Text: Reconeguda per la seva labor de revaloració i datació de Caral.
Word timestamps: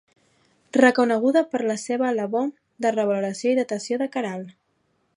Reconeguda 0.77 1.43
per 1.51 1.61
la 1.73 1.77
seva 1.83 2.11
labor 2.21 2.49
de 2.87 2.95
revaloració 2.99 3.55
i 3.55 3.61
datació 3.63 4.05
de 4.05 4.13
Caral. 4.19 4.47